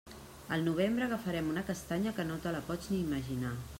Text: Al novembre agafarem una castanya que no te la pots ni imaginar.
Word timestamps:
Al 0.55 0.63
novembre 0.67 1.05
agafarem 1.07 1.51
una 1.51 1.65
castanya 1.67 2.15
que 2.21 2.25
no 2.31 2.39
te 2.47 2.55
la 2.57 2.63
pots 2.71 2.91
ni 2.95 3.03
imaginar. 3.03 3.55